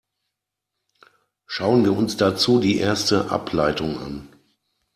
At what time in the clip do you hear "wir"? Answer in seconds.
1.83-1.95